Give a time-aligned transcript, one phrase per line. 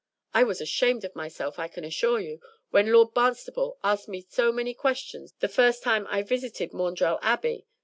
[0.33, 2.39] I was ashamed of myself, I can assure you,
[2.71, 7.67] when Lord Barnstaple asked me so many questions the first time I visited Maundrell Abbey.